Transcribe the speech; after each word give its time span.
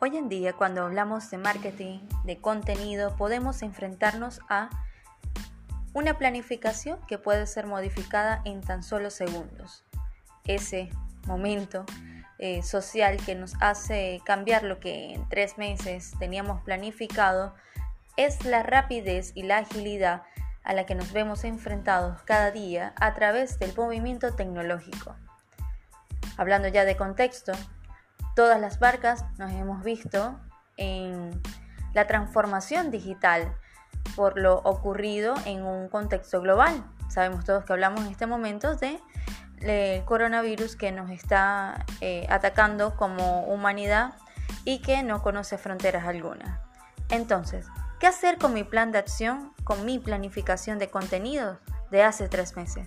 Hoy 0.00 0.16
en 0.16 0.28
día, 0.28 0.52
cuando 0.52 0.84
hablamos 0.84 1.28
de 1.28 1.38
marketing, 1.38 1.98
de 2.22 2.40
contenido, 2.40 3.16
podemos 3.16 3.62
enfrentarnos 3.62 4.40
a 4.48 4.70
una 5.92 6.16
planificación 6.18 7.00
que 7.08 7.18
puede 7.18 7.48
ser 7.48 7.66
modificada 7.66 8.40
en 8.44 8.60
tan 8.60 8.84
solo 8.84 9.10
segundos. 9.10 9.84
Ese 10.44 10.90
momento 11.26 11.84
eh, 12.38 12.62
social 12.62 13.16
que 13.26 13.34
nos 13.34 13.54
hace 13.58 14.22
cambiar 14.24 14.62
lo 14.62 14.78
que 14.78 15.14
en 15.14 15.28
tres 15.28 15.58
meses 15.58 16.12
teníamos 16.20 16.62
planificado 16.62 17.56
es 18.16 18.44
la 18.44 18.62
rapidez 18.62 19.32
y 19.34 19.42
la 19.42 19.58
agilidad 19.58 20.22
a 20.62 20.74
la 20.74 20.86
que 20.86 20.94
nos 20.94 21.12
vemos 21.12 21.42
enfrentados 21.42 22.22
cada 22.22 22.52
día 22.52 22.92
a 23.00 23.14
través 23.14 23.58
del 23.58 23.74
movimiento 23.74 24.32
tecnológico. 24.36 25.16
Hablando 26.36 26.68
ya 26.68 26.84
de 26.84 26.96
contexto, 26.96 27.52
todas 28.38 28.60
las 28.60 28.78
barcas 28.78 29.24
nos 29.36 29.50
hemos 29.50 29.82
visto 29.82 30.38
en 30.76 31.42
la 31.92 32.06
transformación 32.06 32.92
digital 32.92 33.52
por 34.14 34.38
lo 34.38 34.58
ocurrido 34.58 35.34
en 35.44 35.64
un 35.64 35.88
contexto 35.88 36.40
global. 36.40 36.84
Sabemos 37.08 37.44
todos 37.44 37.64
que 37.64 37.72
hablamos 37.72 38.02
en 38.02 38.12
este 38.12 38.26
momento 38.26 38.76
de 38.76 39.00
el 39.62 40.04
coronavirus 40.04 40.76
que 40.76 40.92
nos 40.92 41.10
está 41.10 41.84
eh, 42.00 42.28
atacando 42.30 42.94
como 42.94 43.42
humanidad 43.46 44.14
y 44.64 44.82
que 44.82 45.02
no 45.02 45.20
conoce 45.20 45.58
fronteras 45.58 46.06
algunas. 46.06 46.60
Entonces, 47.08 47.66
¿qué 47.98 48.06
hacer 48.06 48.38
con 48.38 48.54
mi 48.54 48.62
plan 48.62 48.92
de 48.92 48.98
acción, 48.98 49.52
con 49.64 49.84
mi 49.84 49.98
planificación 49.98 50.78
de 50.78 50.88
contenidos 50.88 51.58
de 51.90 52.04
hace 52.04 52.28
tres 52.28 52.54
meses? 52.54 52.86